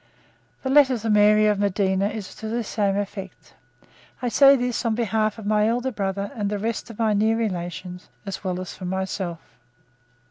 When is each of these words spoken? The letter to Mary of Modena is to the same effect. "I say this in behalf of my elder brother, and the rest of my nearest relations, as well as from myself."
The 0.63 0.71
letter 0.71 0.97
to 0.97 1.09
Mary 1.11 1.45
of 1.45 1.59
Modena 1.59 2.07
is 2.07 2.33
to 2.33 2.47
the 2.47 2.63
same 2.63 2.97
effect. 2.97 3.53
"I 4.19 4.29
say 4.29 4.55
this 4.55 4.83
in 4.83 4.95
behalf 4.95 5.37
of 5.37 5.45
my 5.45 5.67
elder 5.67 5.91
brother, 5.91 6.31
and 6.33 6.49
the 6.49 6.57
rest 6.57 6.89
of 6.89 6.97
my 6.97 7.13
nearest 7.13 7.51
relations, 7.53 8.09
as 8.25 8.43
well 8.43 8.59
as 8.59 8.73
from 8.73 8.87
myself." 8.87 9.37